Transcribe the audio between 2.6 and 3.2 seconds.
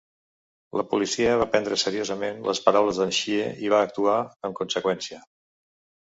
paraules de